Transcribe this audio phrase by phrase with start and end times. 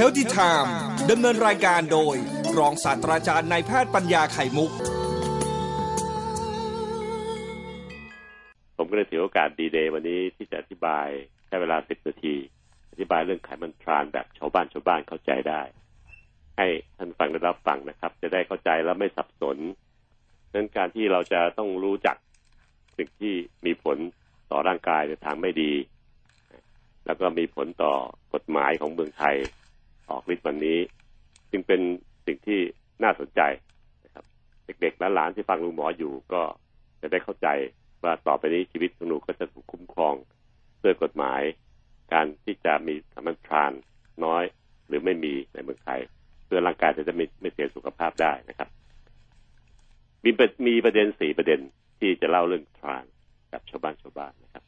[0.00, 0.70] Healthy Time
[1.10, 2.16] ดำเนินรายการโดย
[2.58, 4.70] รองศาสตราจารย์นายแพทย์ปัญญาไข่มุก
[8.76, 11.06] ผมก็เลยถือโอกาสดีเดย์วันนี้ที่จะอธิบาย
[11.46, 12.34] ใช้เวลาสิบนาที
[12.90, 15.62] อธิบายเรื่องไขมันทรานแบบชาวบ้านชาวบ้านเข้าใจได้
[16.56, 16.66] ให้
[16.98, 19.56] ท่านฟังได้รับฟังนะครับ จะได้เข้าใจแล้วไม่สับสน
[20.54, 22.16] นั้นการที่เราจะต้องรู้จัก
[22.96, 23.34] สิ่งที่
[23.66, 23.96] มีผล
[24.50, 25.72] ต่อร่างกายในทางไม่ดี
[27.06, 27.94] แล้วก็มีผลต่อ
[28.34, 29.36] กฎหมายของเมืองไทย
[30.10, 30.78] ออกฤทธิ์วันนี้
[31.50, 31.80] จึงเป็น
[32.26, 32.60] สิ่งที่
[33.02, 33.40] น่าสนใจ
[34.04, 34.24] นะครับ
[34.80, 36.42] เด็กๆและหลานที่ฟังลุงหมออยู่ก็
[37.00, 37.48] จะได้เข้าใจ
[38.02, 40.14] ว่าต่อไปนี้ชีวิตของหนูก็จะถูกคุ้มครอง
[40.82, 41.42] ด้วยกฎหมาย
[42.12, 43.72] การที่จะมีสมันทราน
[44.24, 44.44] น้อย
[44.86, 46.00] หรือไม่มีในเมืองไทย
[46.44, 48.68] เพื่อร่างกายจะได้ไม่ไม่เสียสุขภาพได้นะครับ
[50.24, 50.30] มี
[50.66, 51.60] มีประเด็นสี่ประเด็น
[51.98, 53.04] ที่จะเล่าเรื่องทราน
[53.52, 54.64] กับชาวบ้านชาวบ้านนะครับ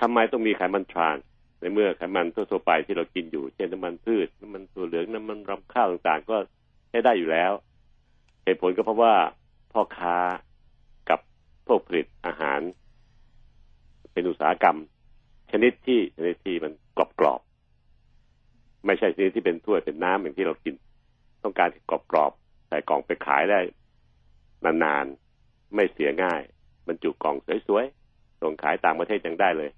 [0.00, 1.16] ทำไมต้องมีไขมันทราน
[1.64, 6.36] ในเมื่อไขมันทั่วไปที่เรากินอยู่เช่นน้ำมันพืชน้ำมันตัวเหลืองน้ำมันรำข้าวต่างๆ ก็
[6.88, 7.52] ใช้ได้อยู่แล้ว
[8.44, 9.14] เหตุผลก็เพราะว่า
[9.72, 10.16] พ่อค้า
[11.10, 11.20] กับ
[11.66, 12.60] พวกผลิตอาหาร
[14.12, 14.78] เป็นอุตสาหกรรม
[15.50, 20.74] ชนิดที่ชนิดที่มันกรอบๆไม่ใช่ชนิดที่เป็นถ้วยเป็นน้ำอย่างที่เรากิน
[21.42, 23.60] ต้องการกรอบๆใส่กล่องไปขายได้
[24.64, 26.42] นานๆไม่เสียง่าย
[26.86, 27.36] บรรจุกล่อง
[27.68, 29.70] สวยๆส่งขายต่างประเทศยังได้เลย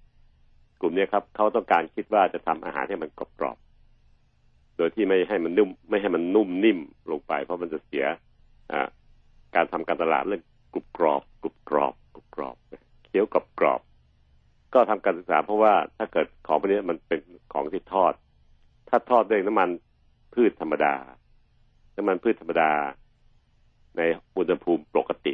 [0.80, 6.78] กลุ่มนี้ครับเขาต้องการคิดว่าจะทำอาหารให้มันกรอบๆโดยที่ไม่ให้มันนุ่ม ไม่ให้มันนุ่มนิ่ม
[7.10, 8.05] ลงไป เพราะมันจะเสีย
[9.55, 12.56] การทำการตลาดเรื่องกรุบกรอบกรุบกรอบกรุบกรอบ
[13.05, 13.80] เคี้ยวกรอบกรอบ
[14.74, 17.20] ก็ทำการศึกษาเพราะว่าถ้าเกิดของพวกนี้มันเป็น
[17.52, 18.12] ของที่ทอด
[18.88, 19.68] ถ้าทอดด้วยน้ำมัน
[20.34, 20.94] พืชธรรมดา
[21.96, 22.70] น้ำมันพืชธรรมดา
[23.96, 24.00] ใน
[24.36, 25.33] อุณหภูมิปกติ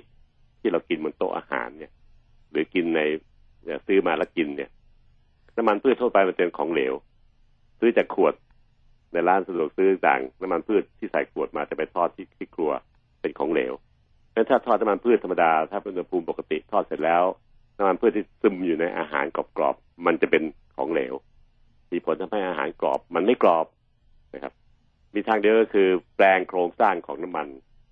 [0.61, 1.93] ที่เรากินบนโต๊ะอาหารเนี่ย
[2.51, 3.01] หรือกินใน
[3.87, 4.71] ซื้อมาแล้วกินเนี่ย
[5.57, 6.95] น้ำมันพืชทั่วไปมันเป็นของเหลว
[7.81, 8.35] ซื้อจากขวด
[9.13, 12.71] ในร้านสะดวกซื้อต่างน้ำมันพืชที่ใส่ขวดมาจะไปทอดที่ที่ครัว
[13.21, 13.73] เป็นของเหลว
[14.31, 17.25] เพราะถ้าทอดน้ำมันพืชธรรมดา ถ้าเป็นอุณหภูมิปกติทอดเสร็จแล้ว
[17.77, 20.43] น้ำมันพืชที่ซึมอยู่ในอาหารกรอบๆมันจะเป็น
[20.77, 21.15] ของเหลว
[21.93, 23.67] มีผลทำให้อาหารกรอบ มันไม่กรอบ
[24.35, 24.53] นะครับ
[25.15, 27.47] มีทางเดียวก็คือแปลงโครงสร้างของน้ำมัน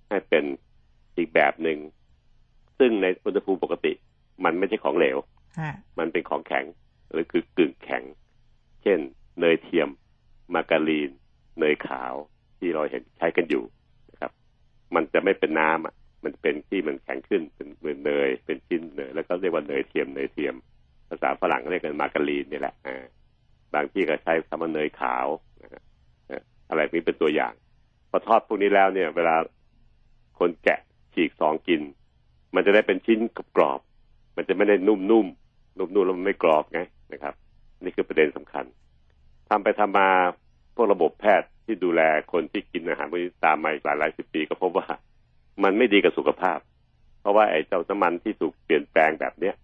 [0.09, 0.45] ให้เป็น
[1.17, 1.79] อีกแบบหนึ่ง
[2.79, 3.93] ซึ่งในอุณหภูมิปกติ
[4.45, 5.17] มันไม่ใช่ของเหลว
[5.99, 6.65] มันเป็นของแข็ง
[7.11, 8.05] หรือคือกึ่งแข็ง
[8.83, 8.99] เช่น
[9.41, 9.89] เนยเทียม
[10.55, 11.11] มาการีน
[11.59, 12.15] เนยขาว
[12.59, 13.65] ที่เราเห็นใช้กันอยู่
[14.11, 14.33] นะครับ
[14.95, 15.95] มันจะไม่เป็นน้ำอะ
[16.25, 20.55] มันเป็นที่มันแข็งขึ้นเป็นเหมือนเนย เป็นชิ้นเนยแล้วก็เรียกว่าเนยเทียมเนยเทียม
[21.09, 23.05] ภาษาฝรั่งเรียกกันมาการีนนี่แหละอ่า
[23.75, 25.27] บางที่ก็ใช้คำว่าเนยขาว
[25.63, 27.53] นะอะไรนี้เป็นตัวอย่าง
[28.11, 29.37] พอทอดพวกนี้แล้วเนี่ย เวลา
[30.39, 30.81] คนแกะ
[31.15, 31.81] ฉีกสองกิน
[32.55, 33.19] มันจะได้เป็นชิ้น
[33.57, 33.81] กรอบ
[34.37, 36.81] มันจะไม่ได้นุ่มๆนุ่มๆแล้วมันไม่กรอบไง
[37.13, 37.35] นะครับ
[37.83, 38.65] นี่คือประเด็นสำคัญ
[39.49, 40.09] ทำไปทำมา
[40.75, 44.87] พวกระบบแพทย์ที่ดูแลคนที่กินอาหารพวกนี้ตามมาอีกหลายหลายสิบปีก็พบว่า
[45.63, 46.59] มันไม่ดีกับสุขภาพ
[47.21, 49.55] เพราะว่าไอ้เจ้าน้ำมันที่ถูกเปลี่ยนแปลงแบบเนี้ย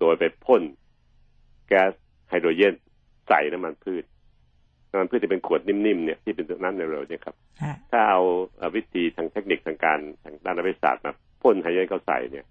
[0.00, 0.62] โดยไปพ่น
[1.68, 1.92] แก๊ส
[2.28, 2.74] ไฮโดรเจน
[3.28, 4.04] ใส่น้ำมันพืช
[4.90, 7.36] น้ำมันพืชจะเป็นขวดนิ่มๆเนี่ยที่เป็นน้ำเร็วๆเนี่ยครับ
[7.90, 8.20] ถ้าเอา
[8.76, 11.12] วิธีทางเทคนิคทางการทางด้านวิทยาศาสตร์มา
[11.42, 12.44] พ่นไฮโดรเจนเข้าใส่เนี่ย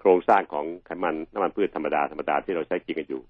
[0.00, 3.22] โครงสร้างของไขมันน้ำมันพืชธรรมดาธรรมดาที่เราใช้กินกันอยู่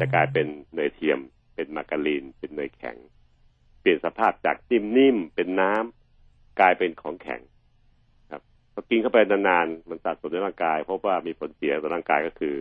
[0.00, 1.18] จะกลายเป็นเนยเทียม
[1.54, 2.96] เป็นมาการีน เป็นเนยแข็ง
[3.80, 7.40] เปลี่ยนสภาพจากนิ่มๆเป็นน้ำกลายเป็นของแข็ง
[8.30, 8.42] ครับ
[8.72, 12.54] พอกินเข้าไปนานๆมันสะสมในร่างกายพบว่ามีผลเสียต่อร่างกายก็คือ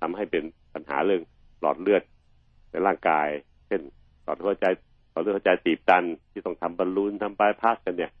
[0.00, 0.42] ทำให้เป็น
[0.74, 1.22] ปัญหาเรื่อง
[1.60, 2.02] หลอดเลือด
[2.70, 3.28] ในร่างกาย
[3.66, 3.80] เช่น
[4.24, 4.66] หลอดหัวใจ
[5.10, 8.12] หลอดเลือดหัวใจตีบตันที่ต้องทำบอลลูนทำบายพาสกันเนี่ย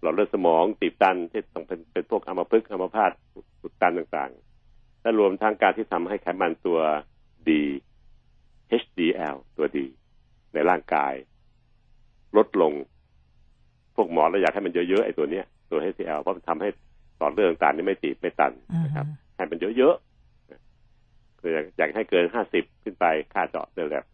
[0.00, 3.12] หลอดเลือดสมองตีบตันที่ต้องเป็นเป็นพวกอัมพฤกษ์อัมพาต
[3.62, 6.78] อุดตันต่างๆและรวมทั้งการที่ทำให้ไขมันตัว
[7.50, 7.62] ดี
[8.82, 9.86] HDL ตัวดี
[10.54, 11.14] ในร่างกาย
[12.36, 12.72] ลดลง
[13.94, 16.68] พวกหมอเราอยากให้มันเยอะๆไอ้ตัวเนี้ยตัว HDL เพราะมันทำให้
[17.18, 18.52] หลอดเลือดต่างๆนี่ไม่ตีบไม่ตัน
[18.84, 19.06] นะครับ
[19.36, 23.04] ให้มันเยอะๆคืออยากให้เกินห้าสิบขึ้นไป
[23.34, 24.04] ค่าเจาะเดือด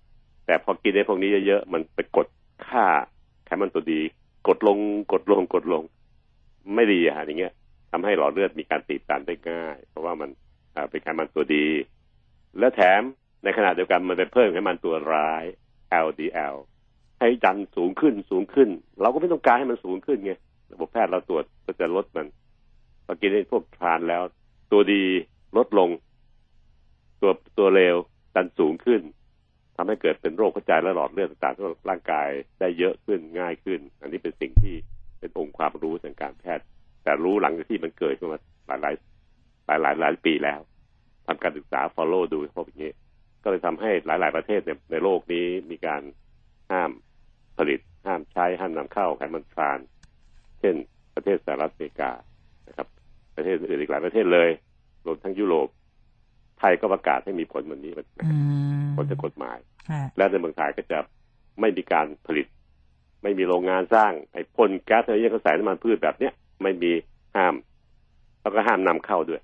[0.46, 2.26] แต่พอกินในพวกนี้เยอะๆมันไปกด
[2.68, 2.84] ค่า
[3.46, 4.00] ไขมันตัวดี
[4.48, 4.78] กดลง
[5.12, 5.82] กดลงกดลง
[6.74, 7.54] ไม่ดีอะอย่างเงี้ย
[7.92, 10.30] ทำให้หลอดเลือดมีการตีบตันได้ง่าย เพราะว่ามัน
[10.90, 11.66] เป็นไขมันตัวดี
[12.58, 13.02] และแถม
[13.44, 15.44] ในขณะเดียวกันมันไปเพิ่มไขมันตัวร้าย
[16.06, 16.56] LDL
[17.20, 18.68] ให้ดันสูงขึ้นสูงขึ้น
[19.00, 20.32] เราก็ไม่ต้องการให้มันสูงขึ้นไง
[20.72, 22.26] ระบบแพทย์เราตรวจก็จะลดมัน
[23.06, 24.22] พอกินพวกทานแล้ว
[24.72, 25.02] ตัวดี
[25.56, 25.90] ลดลง
[27.20, 27.96] ตัวตัวเลว
[28.34, 29.00] ดันสูงขึ้น
[29.76, 32.28] ทำให้เกิดเป็นโรคหัวใจและหลอดเลือดต่างๆทั่วร่างกาย
[32.60, 34.74] ได้เยอะขึ้นง่ายขึ้น อันนี้เป็นสิ่งที่
[35.18, 36.64] เป็นองค์ความรู้ทางการแพทย์
[37.02, 38.94] แต่รู้หลังจากที่มันเกิดขึ้นมาหลายหลาย
[39.66, 40.60] หลายหลายหลายปีแล้ว
[41.26, 42.90] ทำการศึกษา follow ดูพวกนี้
[43.42, 46.02] ก็เลยทำให้หลาย ๆ ประเทศในในโลกนี้มีการ
[46.70, 46.90] ห้าม
[47.58, 49.78] ผลิต ห้ามใช้ห้ามนำเข้าไขมันทราน
[50.60, 50.74] เช่น
[51.14, 52.10] ประเทศสหรัฐอเมริกา
[52.68, 52.86] นะครับ
[53.36, 54.48] ประเทศอื่นอีกหลายประเทศเลย
[55.06, 55.68] รวมทั้งยุโรป
[56.58, 58.38] ไทยก็ประกาศให้มีผลวันนี้นะคอืรับ
[58.84, 59.58] มผลจากกฎหมาย
[59.90, 60.98] ค่ะและในเมืองไทยก็จะ
[61.60, 62.46] ไม่มีการผลิต
[63.22, 66.92] ไม่มีโรงงานสร้างไอ้พ่นแก๊สอะไรเงี้ยก็ใส่น้ำมันพืชแบบเนี้ยไม่มี
[67.36, 67.54] ห้าม
[68.40, 69.42] แล้วก็ห้ามนำเข้าด้วย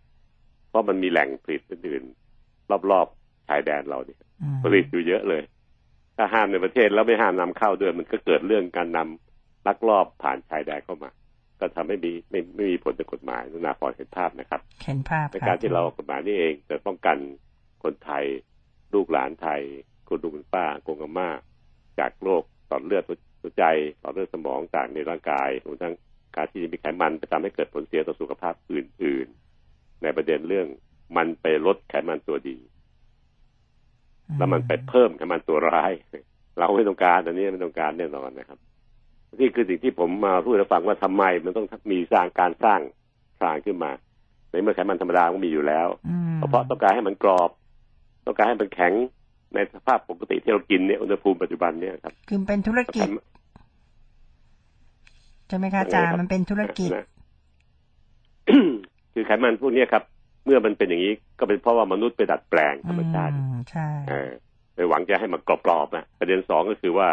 [0.69, 3.18] เพราะมันมีแหล่งผลิตอื่นๆรอบๆ
[3.49, 5.43] ชายแดนเราเนี่ยอืมผลิตอยู่เยอะเลย
[6.17, 11.11] ถ้าห้ามในประเทศแล้วไม่ห้ามนำเข้าด้วยมันก็เกิดเรื่องการนำลักลอบผ่านชายแดนเข้ามา
[11.61, 17.17] ก็ทำให้มีไม่ไม่มีผลต่อกฎหมายนุนาพอเห็นภาพนะครับเห็นภาพในค่ะการที่เราออกกฎหมายนี่เองจะป้องกัน
[17.85, 18.25] คนไทย
[18.95, 19.61] ลูกหลานไทย
[20.09, 21.29] คุณลุงคุณป้าอากงอาม่า
[21.99, 23.05] จากโรคต่อดเลือด
[23.41, 23.65] หัวใจ
[24.03, 25.95] ต่อดเลือดสมองต่างในร่างกายรวมทั้ง
[26.37, 29.27] การที่มีไขมันไปทำให้เกิดผลเสียต่อสุขภาพอื่น
[29.65, 30.67] ๆ ในประเด็นเรื่อง
[31.17, 32.57] มันไปลดไขมันตัวดี
[34.37, 35.93] แล้วมันไปเพิ่มไขมันตัวร้าย
[36.59, 38.59] เราไม่ต้องการอันนี้ไม่ต้องการแน่นอนนะครับ
[39.41, 42.81] นี่คือสิ่งที่ผมมาพูดให้ฟังว่าทำไมมันต้องมีสร้างการสร้าง
[43.41, 43.91] ทรางขึ้นมา
[44.51, 47.51] ในเมื่อไขมันธรรมดาก็มีอยู่แล้วอืมเพราะต้องการให้มันกรอบ
[48.27, 48.93] ต้องการให้มันแข็ง
[49.55, 53.09] ในสภาพปกติที่เรากินเนี่ยอุณหภูมิปัจจุบันเนี่ยครับคือเป็นธุรกิจ
[55.49, 57.07] ใช่ไหมคะอาจารย์มันเป็นธุรกิจนะ
[59.13, 60.03] คือไขมันพวกเนี้ยครับ
[60.49, 64.31] เมื่อมันเป็นอย่างนี้ก็เป็นเพราะว่ามนุษย์ไปดัดแปลงธรรมชาติอืมใช่เออ
[64.75, 67.09] ไปหวังจะให้มันกรอบๆนะประเด็นสองก็คือว่า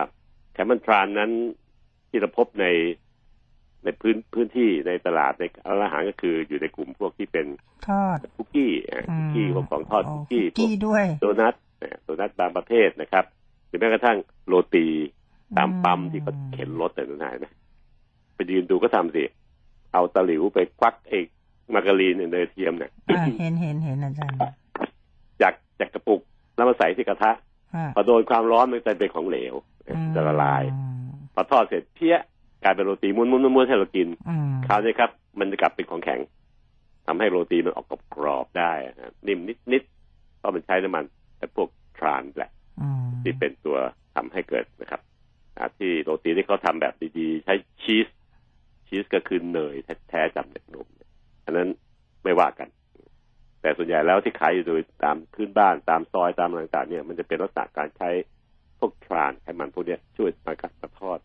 [0.53, 1.31] ไขมันทรานนั้น
[2.09, 2.65] ที่เราพบใน
[3.83, 7.45] ในพื้นพื้นที่ในตลาดในอาหารก็คืออยู่ในกลุ่มพวกที่เป็น
[7.87, 13.25] ทอดคุกกี้อะอืคุกมกี้พวกของทอดคุกกี้พวกกี้ด้วยโดนัทเนี่ยโดนัทบางประเภทนะครับ
[13.67, 14.17] หรือแม้กระทั่ง
[14.47, 14.87] โรตี
[15.57, 17.51] ตามปั๊มที่เขาเข็นรถแต่นั่นไหนนะ
[18.35, 19.23] ไปยืนดูก็ทำสิ
[19.93, 21.27] เอาตะหลิวไปควักเอก
[21.73, 24.39] มาการีนเนยเทียมเนี่ยอ่าเห็นเห็นเห็นอาจารย์
[25.41, 26.21] จากจากกระปุก
[26.55, 27.31] แล้วมาใส่ที่กระทะ
[27.75, 29.53] อ่าพอโดนความร้อนมันจะเป็นของเหลว
[30.15, 32.15] จะละลายอืมพอทอดเสร็จเพี้ย
[32.63, 35.09] กลายเป็นโรตีม้วนๆม้วนๆให้เรากินอืมคราวนี้ครับ
[35.39, 36.19] มันจะกลับเป็นของแข็ง
[37.07, 39.39] ทำให้โรตีมันออกกรอบๆได้นะนิ่ม
[39.71, 41.03] นิดๆเพราะมันใช้น้ำมัน
[41.37, 42.51] แต่พวกทรานแหละ
[42.81, 43.77] อืมที่เป็นตัว
[44.15, 45.01] ทำให้เกิดนะครับ
[45.57, 47.53] อ่าที่โรตีที่เขาทำแบบดีๆ ใช้
[47.83, 48.07] ชีส
[48.87, 49.75] ชีสก็คือเนย
[50.09, 50.94] แท้ๆจากเด็กนมเนี่ย
[51.45, 51.67] อันนั้น
[52.23, 52.67] ไม่ว่ากัน
[53.61, 58.09] แต่ส่วนใหญ่แล้วที่ขายอยู่โดยตามพื้นบ้านตามซอยตามอะไรต่างๆเนี่ย มันจะเป็นลักษณะการใช้
[58.79, 61.19] พวกทรานไขมันพวกเนี้ยช่วยมากัดมาทอด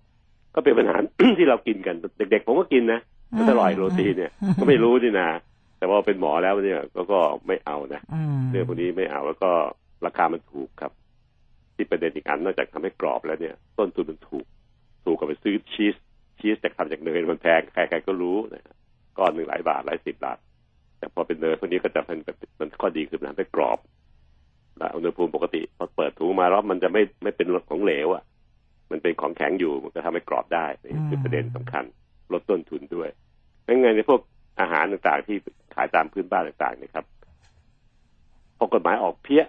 [0.54, 0.96] ก็เป็นปัญหา
[1.38, 3.00] ที่เรากินกันเด็กๆ ผมก็กินนะ
[3.36, 4.30] มันอร่อยโรตีเนี่ย
[4.60, 5.28] ก็ไม่รู้นี่นะ
[5.78, 9.50] แต่ว่าเป็นหมอแล้วเนี่ยก็ก็ไม่เอานะอืมเรื่องพวกนี้ไม่เอาแล้วก็
[10.06, 10.92] ราคามันถูกครับ
[11.74, 14.46] ที่ประเด็นอีกอันนอกจากทำให้กรอบแล้วเนี่ย ต้นทุนมันถูก
[15.04, 15.94] ถูกกว่าไปซื้อชีส
[16.38, 18.62] ชีสจากทำจากเนยมันแพงใครๆก็รู้นะ
[19.20, 20.38] ก้อนหนึ่งหลายบาทหลายสิบบาท
[20.98, 23.78] แต่พอเป็นเนยพวกนี้ก็จะเป็นแบบมันข้อดีคือมันทำให้กรอบ
[24.78, 28.24] และอุณหภูมิปกติพอเปิดถุงมาแล้วมันจะไม่ไม่เป็นของเหลวอะ
[28.90, 31.84] มันเป็นของแข็งอยู่มันก็ทำให้กรอบได้นี่คือประเด็นสำคัญ
[32.32, 33.08] ลดต้นทุนด้วย
[33.66, 34.20] ดังนั้นในพวก
[34.60, 35.36] อาหารต่างๆที่
[35.74, 37.04] ขายตามพื้นบ้านต่างๆนะครับ
[38.58, 39.42] พอกฎหมายออกเพี้ย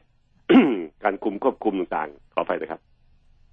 [1.03, 2.81] การคุมควบคุมต่างๆขออภัยนะครับ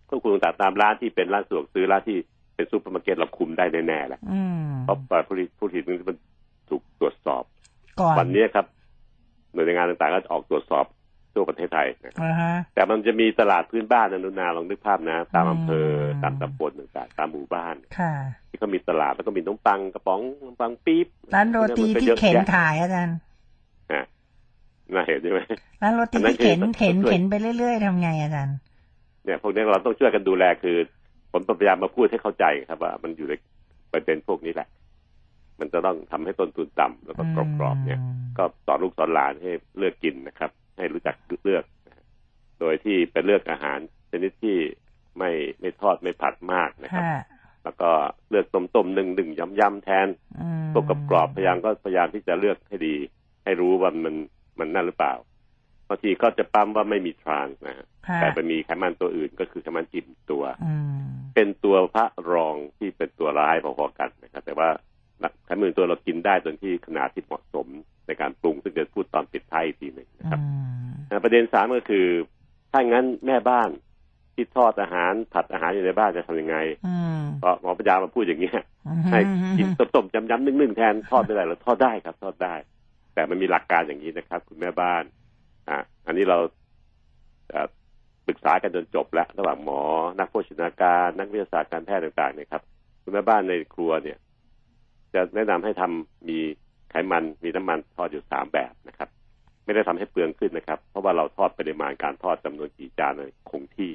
[0.09, 2.19] ควบคุมต่างๆตามร้านที่เป็นร้านสะดวกซื้อร้านที่
[2.59, 6.17] เป็นซูเปอร์มาร์เก็ตเราคุมได้แน่ๆแหละอืมเพราะผู้ผลิตผู้ผลิตมัน
[6.71, 7.43] ถูกตรวจสอบ
[8.01, 8.67] ก่อนวันนี้ครับ
[9.53, 10.85] หน่วยงานต่างๆก็จะออกตรวจสอบ
[11.35, 18.13] ทั่วประเทศไทยนะครับอ่าฮะแต่มันจะมีตลาดพื้นบ้านนะนุนาลองนึกภาพนะ ตามอำเภออืมตามตำบลต่างๆตามหมู่บ้านค่ะ
[18.49, 23.17] ที่เขามีตลาดแล้วก็มีน้องปังกระป๋องขนมปังปี๊บร้านโรตีมัก็ที่ยอะเข็นแยะขายอาจารย์
[23.93, 24.05] อะ
[24.95, 25.41] น่าเห็นใช่ไหม
[25.83, 28.57] ร้านโรตีอันนั้นที่เข็นคือเข็นช่วยเข็นไปเรื่อยๆทำไงอาจารย์
[29.25, 30.77] เนี่ยพวกนี้เราต้องช่วยกันดูแลคือ
[31.33, 33.35] ผมพยายามมาพูดให้เข้าใจครับ ว่ามันอยู่ใน
[33.93, 34.69] ประเด็นพวกนี้แหละ
[35.61, 37.23] มันจะต้องทำให้ต้นทุนต่ำแล้วก็
[37.59, 38.01] กรอบๆเนี่ย
[38.39, 42.05] ก็สอนลูกสอนหลานให้เลือกกินนะครับ ให้รู้จักเลือกนะฮะ
[42.61, 43.79] โดยที่เป็นเลือกอาหาร
[44.11, 44.57] ชนิดที่
[45.19, 45.31] ไม่
[45.61, 47.21] ไม่ทอดไม่ผัดมากนะครับค่ะ
[47.65, 47.91] แล้วก็
[48.31, 50.09] เลือกต้มต้มๆหนึ่งหนึ่งยำยำๆแทน
[50.41, 52.95] อืมพวกกรอบๆพยายามก็พยายามที่จะเลือกให้ดี
[53.45, 54.15] ให้รู้ว่ามัน
[54.59, 55.15] มันนั่นหรือเปล่า
[55.89, 64.69] บางทีก็จะปั๊มว่าไม่มีทรานส์นะฮะค่ะแต่ไปมีไขมันตัวอื่นก็คือไขมันอิ่มตัวอืมเป็นตัวพระรองที่เป็นตัวร้ายพอๆกันนะครับ แต่ว่า
[65.47, 67.67] ไขมันตัวเรากินได้ตอนที่ขนาดที่เหมาะสม
[68.07, 70.47] ในการปรุงซึ่งจะพูดตอนปิดท้ายอีกทีหนึ่งนะครับอื
[70.89, 72.07] มอ่าประเด็นสามก็คือ
[72.73, 73.71] ถ้างั้นแม่บ้าน
[74.35, 78.61] ที่ทอดอาหารผัดอาหารอยู่ในบ้านจะทำยังไงอืมเพราะหมอปัญญามาพูดอย่างเงี้ย
[79.13, 79.21] ให้
[79.59, 82.55] กินต้มๆยำๆนึ่งๆแทนทอดไม่ได้หรอทอดได้ครับ ทอดได้
[83.15, 85.03] แต่มันมีหลักการอย่างนี้นะครับ คุณแม่บ้าน
[85.69, 86.39] อ่าอันนี้เรา
[88.27, 89.81] ปรึกษากันจนจบแล้ว ระหว่างหมอ
[90.19, 92.63] นักโภชนาการ นักวิทยาศาสตร์การแพทย์ต่างๆเนี่ยครับ
[93.03, 94.19] คุณแม่บ้านในครัวเนี่ย
[95.15, 96.39] จะแนะนำให้ทำมี
[96.91, 99.09] ไขมันมีน้ำมันทอดอยู่สามแบบนะครับ
[99.65, 103.93] ไม่ได้ทำให้เปลืองขึ้นนะครับ เพราะว่าเราทอดปริมาณการทอดจำนวนกี่จานเลยคงที่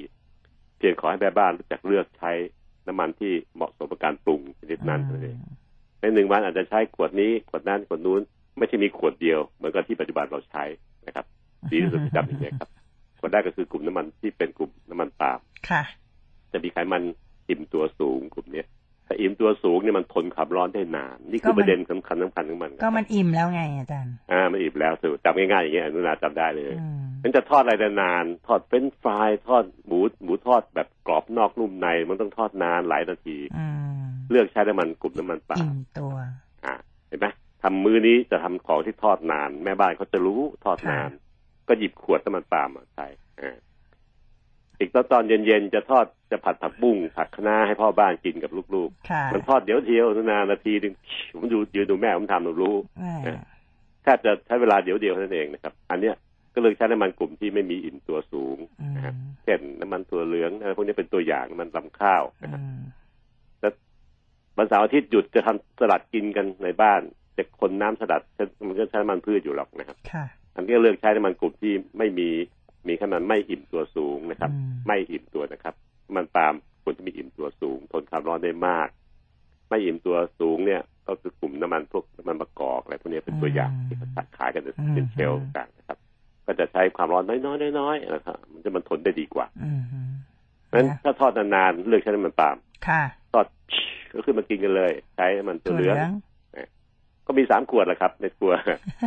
[0.78, 2.32] เพียงขอให้แม่บ้านรู้จักเลือกใช้
[2.86, 5.36] น้ำมันที่เหมาะสมกับการปรุงชนิดนั้นนั่นเอง
[6.00, 8.20] ในหนึ่งวันอาจจะใช้ขวดนี้ขวดนั้นขวดนู้น
[8.58, 10.64] ไม่ใช่มีขวดเดียวเหมือนกับที่ปัจจุบันเราใช้
[11.06, 11.26] นะครับ
[11.70, 12.68] ดีที่สุดที่จำอย่างนี้ยครับ
[13.20, 15.40] ขวดแรกก็คือกลุ่มน้ำมันที่เป็นกลุ่มน้ำมันปาล์ม
[15.70, 15.82] ค่ะ
[16.52, 17.02] จะมีไขมัน
[17.48, 18.66] อิ่มตัวสูงกลุ่มเนี้ย
[19.06, 33.66] ถ้าอิ่มตัวสูงเนี่ยมันทนความร้อนได้นาน นี่คือก็มันประเด็นสำคัญสำคัญของมันครับก็มันอิ่มแล้วไงอาจารย์อ่ามันอิ่มแล้วสูจำง่ายๆอย่างเงี้ยอนุนาจำได้เลยอืมมันจะทอดอะไรนานๆทอดเฟรนช์ฟรายทอดหมูหมูทอดแบบกรอบนอกนุ่มใน มันต้องทอดนานหลายนาทีอื
[34.00, 36.14] มเลือกใช้น้ำมันกลุ่มน้ำมันปาล์มอิ่มตัว
[36.64, 36.74] อ่า
[37.08, 37.26] เห็นไหม
[37.62, 41.10] ทำมื้อนี้จะทำของที่ทอดนาน แม่บ้านเขาจะรู้ทอดนาน
[41.68, 43.06] ก็หยิบขวดน้ำมันปาล์มมาใช้
[43.40, 43.56] อ่า
[44.78, 50.94] อีกตอนตอนเย็นๆจะทอดจะผัดผักบุ้งผัดคะน้าให้พ่อบ้านกินกับลูกค่ะๆมันทอดเดี๋ยวเดียวนานนาทีหนึ่ง
[51.32, 53.38] ผมดูยืนดูแม่ผมทำเรารู้อ่า
[54.02, 56.14] แทบจะใช้เวลาเดี๋ยวเดียวเท่านั้นเองนะครับ อันเนี้ย
[56.54, 62.82] ก็เลยใช้น้ำมันกลุ่มที่ไม่มีอิ่มตัวสูงอืมนะครับเช่นน้ำมันตัวเหลืองอะไรพวกนี้เป็นตัวอย่างน้ำมันลำข้าวนะครับอืม
[64.58, 67.00] วันเสาร์อาทิตย์หยุดจะทำสลัดกินกันในบ้าน
[67.36, 68.22] จะคนน้ำสลัด
[68.68, 72.28] มันก็ใช้น้ำมันพืชอยู่หรอกนะครับค่ะ อันนี้ก็เลือกใช้น้ำมันกลุ่มที่ไม่มี
[72.88, 75.74] มีขนาดไม่อิ่มตัวสูงนะครับอืมไม่อิ่มตัวนะครับ
[76.06, 78.88] น้ำมันปาล์มควรจะมีอิ่มตัวสูง ทนความร้อนได้มาก
[79.68, 84.08] ไม่อิ่มตัวสูงเนี่ย ก็คือกลุ่มน้ำมันพวกน้ำมันมะกอกอะไรพวกนี้เป็นตัวอย่างที่เขา
[84.38, 85.98] ขายกันเป็นเชลล์ต่างๆนะครับ
[86.46, 89.80] ก็จะใช้ความร้อนน้อยๆน้อยๆนะครับ มันจะมันทนได้ดีกว่าอืม
[90.66, 92.56] เพราะฉะนั้นถ้าทอดนานๆเลือกใช้น้ำมันปาล์ม
[92.88, 93.46] ค่ะทอด
[94.12, 96.12] ก็ขึ้นมากินกันเลย ใช้น้ำมันตัวเหลืองง
[97.26, 98.52] ก็มีสามขวดแหละครับ ในครัว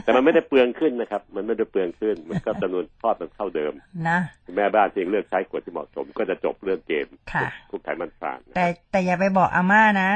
[0.03, 3.73] แต่มันไม่ได้เปลืองขึ้นนะครับ มันไม่ได้เปลืองขึ้น มันก็จำนวนทอดมันเท่าเดิม
[4.09, 4.19] นะ
[4.55, 10.11] แม่บ้านเพียงเลือกใช้ขวดที่เหมาะสม ก็จะจบเรื่องเกมค่ะพวกไขมันทรานนะแต่แต่อย่าไปบอกอาม่านะ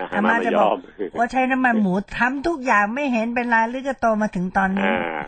[0.00, 0.78] อาหาอารมาม่าไม่จะยบออกม
[1.18, 5.22] ว่าใช้น้ำมันหมูทำทุกอย่างไม่เห็นเป็นไรหรือจะโตมาถึงตอนนี้อ่า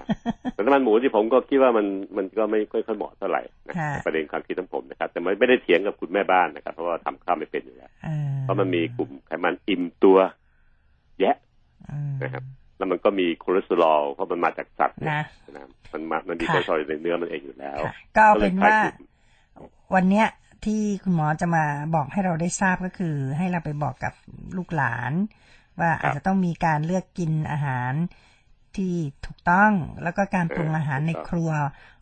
[0.52, 10.18] แต่น้ำมันหมูที่ผมก็คิดว่ามันมันก็ไม่ค่อยค่อยเหมาะเท่าไหร่นะค่ะประเด็นความคิดของผมนะครับ แต่ไม่ได้เถียงกับคุณแม่บ้านนะครับ เพราะว่าทำข้าวไม่เป็นอยู่แล้วเออเพราะมันมีกลุ่มไขมันอิ่มตัว
[11.20, 11.45] แยะอืม
[12.22, 12.44] นะครับ
[12.76, 20.26] แล้วมันก็มีคอเลสเตอรอลเพราะมันมาจากสัตว์เนี่ยนะนะครับมันมามันมีค่ะคอเลสเตอรอลในเนื้อมันเองอยู่แล้วค่ะก็เอาเป็นว่าก็ลยใช้กลุ่มวันเนี้ย
[20.64, 21.64] ที่คุณหมอจะมา
[21.94, 24.12] บอกให้เราได้ทราบก็คือ ให้เราไปบอกกับ
[24.56, 25.12] ลูกหลาน
[25.80, 27.92] ว่าอาจจะต้องมีการเลือกกินอาหาร
[28.76, 28.94] ที่
[29.26, 31.50] ถูกต้องแล้วก็การปรุงอาหารในครัว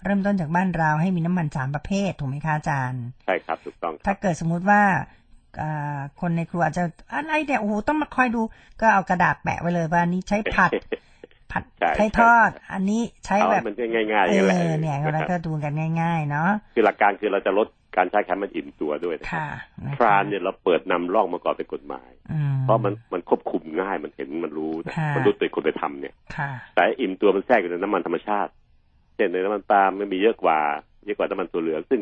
[0.04, 4.98] เริ่มต้นจากบ้านเราให้มีน้ำมันสามประเภทถูกไหมคะอาจารย์ ใช่ครับถูกต้องคถ้ารับเกิดสมมุติว่าอ่า
[6.20, 8.42] คนในครัวอาจจะอะไรเนี่ยโอ้โหต้องมาคอยดู
[8.80, 10.70] ก็เอากระดาษแปะไว้เลยว่าอันนี้ใช้ผัด
[11.52, 19.50] ผัดใช่ใช้ทอด อันนี้ใช้เอาแบให้บมันง่ายๆเออย่างแหละอเนี่ยนะเราคก็รับดูกันง่าย ๆ เนาะคือหลักการคือเราจะลดการใช้ไขมันอิ่มตัวด้วยนะครัค่ะบ
[19.84, 28.50] นะทรานเนี่ยเราเปิดนำร่องมาก่อนเป็นกฎหมายอืมเพราะมันมันควบคุมง่ายมันเห็นมันรู้นะค่ะมันรู้ตัวคนไปทำเนี่ยค่ะแต่อิ่มตัวมันแทรกอยู่ในน้ำมันธรรมชาติ
[29.16, 30.58] เช่นในน้ำมันปาล์มมันมีเยอะกว่า
[31.04, 32.00] เยอะกว่าน้ำมันตัวเหลืองซึ่ง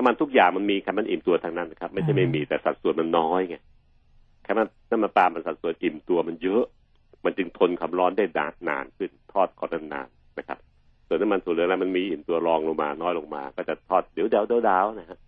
[0.00, 3.56] น้ำมันทุกอย่างมันมีไขมันอิ่มตัวทั้งนั้นนะครับ ไม่ใช่ไม่มีแต่สัดส่วนมันน้อยไง
[4.42, 6.62] ไขมันน้ำมันปาล์มมันสัดส่วนอิ่มตัวมันเยอะ
[7.24, 10.58] มันจึงทนความร้อนได้นานนานขึ้นทอดก่อนนานๆนะครับ
[11.06, 15.18] ส่วนน้ำมันตัวเหลืองแล้วมันมีอิ่มตัวรองลงมา น้อยลงมา ก็จะทอดเดี๋ยวเดาเดาเดานะฮะ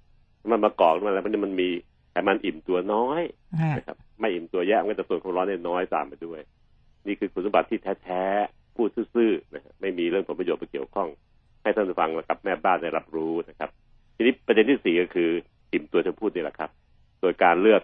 [0.42, 1.68] น้ำมันมะกอกน้ำมันอะไรพวกนี้มันมี
[2.10, 3.22] ไขมันอิ่มตัวน้อย
[3.60, 6.40] ฮะนะครับ ไม่อิ่มตัวแย่มันก็จะส่วนความร้อนได้น้อยตามไปด้วย
[7.06, 11.08] นี่คือคุณสมบัติที่แท้ๆพูดซื่อๆนะฮะไม่มีเรื่องผลประโยชน์ไปเกี่ยวข้อง
[11.62, 13.70] ให้ท่านผู้ฟังและกับแม่บ้านได้รับรู้นะครับ
[14.14, 15.30] ทีนี้ประเด็นที่สี่ก็คือ
[15.72, 16.70] อิ่มตัวจะพูดนี่แหละครับ
[17.20, 17.82] โดยการเลือก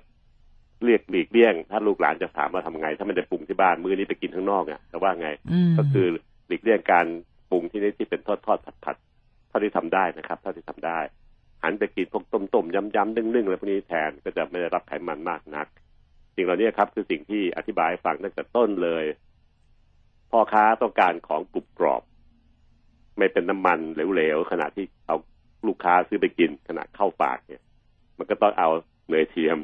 [0.84, 6.06] เลือกหลีกเลี่ยง ถ้าลูกหลานจะถามว่าทำไง ถ้าไม่ได้ปรุงที่บ้านมื้อนี้ไปกินข้างนอกเนี่ยแต่ว่าไงอืมก็คือ
[6.46, 7.06] หลีกเลี่ยงการ
[7.50, 10.98] ปรุงที่นี่ที่เป็นทอดทอดผัดผัดๆเท่าที่ทำได้นะครับเท่าที่ทำได้
[11.62, 15.66] หันไปกินพวกต้มต้มยำยำนึ่งนึ่งอะไรพวกนี้แทนก็จะไม่ได้รับไขมันมากนัก
[16.36, 19.04] สิ่งเหล่านี้ครับคือสิ่งที่อธิบายให้ฟังตั้งแต่ต้นเลย
[20.30, 22.02] พ่อค้าต้องการของกรุบกรอบ
[23.18, 25.16] ไม่เป็นน้ำมันเหลวๆขณะที่เอา
[25.66, 27.62] ลูกค้าซื้อไปกินขณะเข้าปากเนี่ย
[28.18, 28.68] มันก็ต้องเอา
[29.10, 29.58] เนยเทียม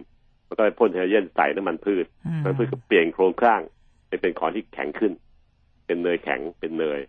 [0.49, 3.61] มันก็ไปพ่นเทเยนใส่น้ำมันพืชอืมมันเพื่อเปลี่ยนโครงสร้าง
[4.09, 5.13] ให้เป็นของที่แข็งขึ้น
[5.87, 7.01] เป็นเนยแข็งเป็นเนย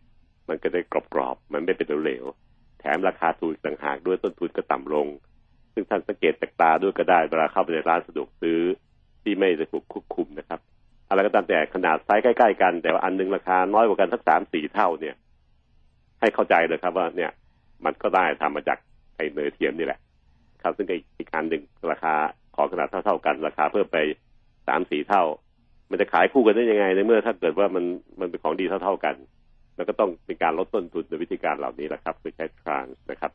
[0.50, 0.82] มันก็ได้
[1.14, 5.08] กรอบๆมันไม่เป็นเหลวๆแถมราคาถูกอีกต่างหากด้วยต้นทุนก็ต่ำลง
[5.74, 8.60] ซึ่งท่านสังเกตจากตาด้วยก็ได้เวลาเข้าไปในร้านสะดวกซื้อ
[9.24, 10.60] ที่ไม่ได้ถูกควบคุมนะครับ
[11.10, 15.16] อะไรก็ตามแต่ขนาดไซส์ใกล้ ๆ กัน แต่ว่าอันหนึ่งราคาน้อยกว่ากันสักสามสี่เท่าเนี่ย
[16.20, 17.32] ให้เข้าใจเลยครับว่าเนี่ย
[17.86, 18.78] มันก็ได้ทำมาจาก
[19.16, 20.00] ไอ้เนยเทียมนี่แหละ
[20.64, 22.14] ครับ ซึ่งอีกอีกอันหนึ่งราคา
[22.56, 23.98] ของขนาดเท่าๆกัน ราคาเพิ่มไป
[24.68, 25.24] สามสี่เท่า
[25.90, 27.86] มันจะขายคู่กันได้ยังไงในเมื่อถ้าเกิดว่ามัน
[28.20, 29.16] มันเป็นของดีเท่าๆกัน
[29.76, 33.32] แล้วก็ต้องเป็นการลดต้นทุนโดยวิธีการเหล่านี้แหละครับคือใช้ trans นะครับ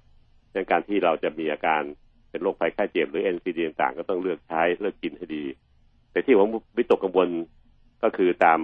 [0.52, 1.82] ในการที่เราจะมีอาการ
[2.30, 5.44] เป็นโรคภัยไข้เจ็บหรือ NCD ต่างๆ ก็ต้องเลือกใช้เลือกกินให้ดี
[6.10, 7.28] แต่ที่ผมวิตกกังวล
[8.02, 8.60] ก็คือตาม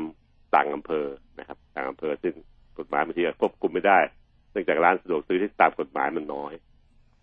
[0.54, 1.06] ต่างอำเภอ
[1.38, 2.34] นะครับ ต่างอำเภอซึ่ง
[2.78, 3.98] กฎหมายบางทีควบคุมไม่ได้
[4.56, 6.52] นื่องจากร้านสะดวกซื้อที่ตามกฎหมายมันน้อย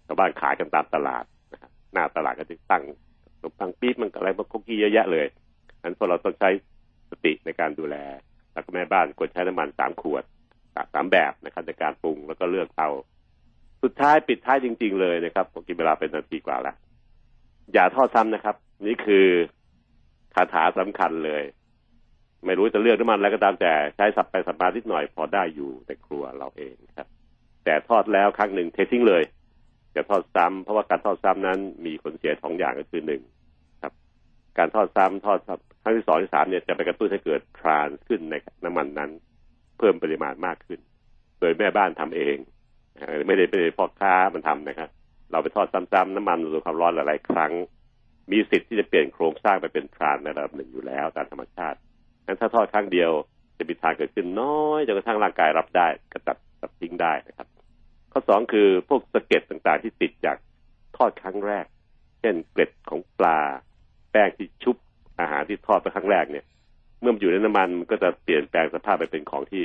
[0.06, 1.24] ชาวบ้านขายกันตามตลาด
[1.54, 2.84] นะครับหน้าตลาดก็จะตั้ง
[3.38, 5.28] ขนมปังปี๊บมันอะไรมันคุกกี้เยอะแยะเลย
[5.82, 6.50] อันพวกเราต้องใช้
[7.10, 7.96] สติในการดูแล
[8.54, 10.24] แล้วก็แม่บ้านควรใช้น้ำมันสามขวด
[10.94, 12.90] สามแบบนะครับในการปรุงแล้วก็เลือกเตา
[13.84, 16.76] สุดท้ายปิดท้ายจริง ๆ เลยนะครับผมกินเวลาเป็นนาทีกว่าแล้ว
[17.74, 19.28] อย่าทอดซ้ำนะครับ นี่คือ
[20.34, 21.44] คาถาสำคัญเลย
[22.46, 27.08] ไม่รู้จะเลือกน้ำมันอะไรก็ตามแต่ใช้สับไปสับมานิดหน่อยพอได้อยู่ในครัวเราเองครับ
[27.66, 29.24] แต่ทอดแล้วครั้งหนึ่งเททิ้งเลย
[29.94, 33.22] อย่าทอดซ้ำเพราะว่าการทอดซ้ำนั้นมีผลเสียสองอย่างก็คือหนึ่ง
[33.82, 33.94] ครับ
[34.58, 35.40] การทอดซ้ำทอด
[35.82, 39.12] ครั้งที่สองที่สามเนี่ยจะไปกระตุ้นให้เกิดทรานขึ้นในน้ำมันนั้น
[39.78, 40.80] เพิ่มปริมาณมากขึ้น
[41.40, 42.36] โดยแม่บ้านทำเอง
[43.28, 44.90] ไม่ได้ไม่ได้พ่อค้ามันทำนะครับ
[45.32, 47.52] เราไปทอดซ้ำๆน้ำมันโดนความร้อนหลายๆครั้ง
[48.32, 51.78] มีสิทธิ์ที่จะเปลี่ยนโครงสร้างไปเป็นทรานในระดับหนึ่งอยู่แล้วตามธรรมชาติ
[52.26, 53.12] งั้นถ้าทอดครั้งเดียว
[53.58, 57.48] จะมีทางเกิดขึ้นน้อยจนกระทั่งร่างกายรับได้ก็ตัด ตัดทิ้งได้นะครับ
[58.12, 60.38] ข้อสองคือพวกสะเก็ดต่างๆ ที่ติดจาก
[60.98, 61.66] ทอดครั้งแรก
[62.20, 63.40] เช่นเกล็ดของปลา
[64.12, 64.76] แป้งที่ชุบ
[65.20, 66.46] อาหารที่ทอดไปครั้งแรกเนี่ย
[67.00, 69.64] เมื่อมันอยู่ในน้ำมันมันก็จะเปลี่ยนแปลงสภาพไปเป็นของที่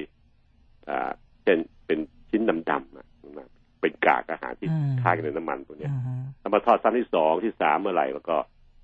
[0.88, 1.10] อ่า
[1.44, 1.98] เช่นเป็น
[2.30, 4.68] ชิ้นดำๆเป็นกากอาหารที่
[5.02, 5.92] ค้างในน้ำมันตัวเนี้ย
[6.40, 8.36] ถ้ามาทอดซ้ำที่สองที่สามเมื่อไหร่แล้วก็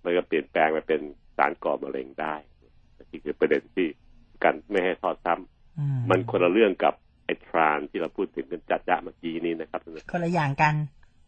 [0.04, 1.00] มันก็เปลี่ยนแปลงไปเป็น
[1.36, 2.34] สารก่อมะเร็งได้
[3.10, 3.86] นี่คือประเด็นที่
[4.44, 6.94] กันไม่ให้ทอดซ้ำมันคนละเรื่องกับ
[7.24, 9.80] ไอ้ทรานที่เราพูดถึงกันจัดจะเมื่อกี้นี้นะครับ
[10.12, 10.74] คนละอย่างกัน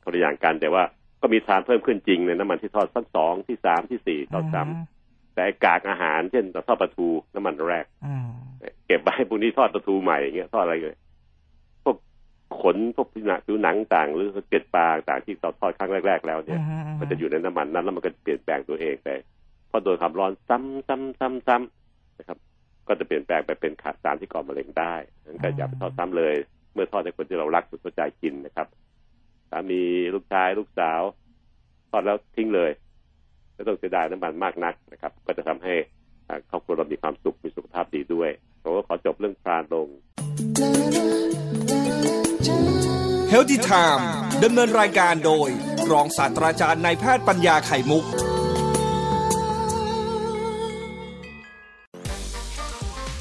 [0.05, 0.83] คนละอย่างกันแต่ว่า
[1.21, 7.87] ก็มีทรานเพิ่มขึ้นจริงในน้ำมันที่ทอดสักสองที่สามที่สี่ทอดซ้ำแต่กากอาหารเช่นทอดปลาทูน้ำมันแรก
[8.87, 10.97] เก็บไว้พวกนี้ทอดปลาทูใหม่อย่างเงี้ยทอดอะไรเลย
[11.85, 11.97] พวก
[12.61, 16.61] ขนพวกผิวหนังผิวหนังต่างหรือเกล็ดปลาต่างที่เราทอดครั้งแรก ๆ แล้วเนี่ย
[17.01, 19.09] มันจะอยู่ในน้ำมันนั้นแล้วมันก็เปลี่ยนแปลงตัวเองไป
[19.69, 22.39] เพราะโดนความร้อนซ้ำซ้ำซ้ำซ้ำนะครับ
[22.89, 26.35] ก็จะเปลี่ยนแปลงไปเป็นขาดสารที่ก่อมะเร็งได้งั้นก็อย่าไปทอดซ้ำเลย
[26.73, 28.67] เมื่อทอดในคนที่เรารักสุดหัวใจกินนะครับ
[29.51, 29.83] สามี
[30.15, 31.01] ลูกชายลูกสาว
[31.91, 32.71] ทอดแล้วทิ้งเลย
[33.55, 35.75] ไม่ต้องเสียดายน้ำมันมากนักนะครับ ก็จะทำให้
[36.51, 38.31] ครอบครัวเรามีความสุขมีสุขภาพดีด้วย
[38.63, 39.89] ผมก็ขอจบเรื่องพรานลง
[43.33, 44.03] Healthy Time
[44.45, 45.49] ดำเนินรายการโดย
[45.93, 48.05] รองศาสตราจารย์นายแพทย์ปัญญาไข่มุก